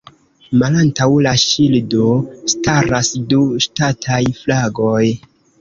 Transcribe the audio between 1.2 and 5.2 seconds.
la ŝildo staras du ŝtataj flagoj.